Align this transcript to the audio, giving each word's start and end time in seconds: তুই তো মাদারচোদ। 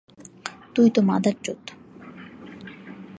তুই 0.75 0.87
তো 0.89 0.99
মাদারচোদ। 1.01 1.61